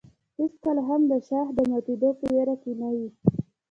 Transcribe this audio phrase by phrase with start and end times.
[0.39, 3.09] هېڅکله هم د شاخ د ماتېدو په ویره کې نه وي.